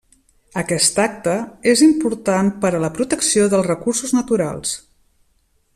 Aquesta 0.61 1.03
acta 1.03 1.35
és 1.73 1.83
important 1.89 2.49
per 2.65 2.73
a 2.77 2.81
la 2.85 2.91
protecció 2.97 3.47
dels 3.53 3.69
recursos 3.73 4.17
naturals. 4.21 4.77